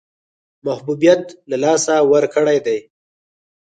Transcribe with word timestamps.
محبوبیت 0.65 1.23
له 1.49 1.57
لاسه 1.63 1.95
ورکړی 2.11 2.57
دی. 2.65 2.79